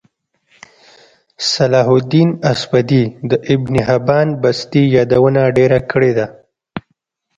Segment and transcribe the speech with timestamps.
[1.53, 6.25] صلاحالدیناصفدی دابنحبانبستيیادونهډیره کړیده